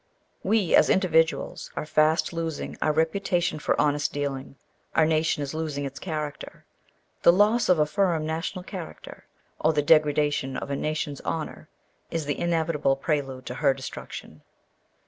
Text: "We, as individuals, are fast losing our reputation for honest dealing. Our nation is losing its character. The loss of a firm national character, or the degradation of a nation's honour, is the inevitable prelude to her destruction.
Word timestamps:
"We, 0.41 0.73
as 0.73 0.89
individuals, 0.89 1.69
are 1.75 1.85
fast 1.85 2.33
losing 2.33 2.75
our 2.81 2.91
reputation 2.91 3.59
for 3.59 3.79
honest 3.79 4.11
dealing. 4.11 4.55
Our 4.95 5.05
nation 5.05 5.43
is 5.43 5.53
losing 5.53 5.85
its 5.85 5.99
character. 5.99 6.65
The 7.21 7.31
loss 7.31 7.69
of 7.69 7.77
a 7.77 7.85
firm 7.85 8.25
national 8.25 8.63
character, 8.63 9.27
or 9.59 9.73
the 9.73 9.83
degradation 9.83 10.57
of 10.57 10.71
a 10.71 10.75
nation's 10.75 11.21
honour, 11.21 11.69
is 12.09 12.25
the 12.25 12.39
inevitable 12.39 12.95
prelude 12.95 13.45
to 13.45 13.53
her 13.53 13.75
destruction. 13.75 14.41